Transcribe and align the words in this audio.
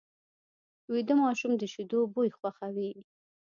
ویده 0.93 1.13
ماشوم 1.23 1.51
د 1.57 1.63
شیدو 1.73 1.99
بوی 2.13 2.29
خوښوي 2.37 2.91